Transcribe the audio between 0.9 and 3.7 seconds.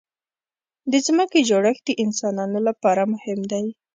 د ځمکې جوړښت د انسانانو لپاره مهم دی.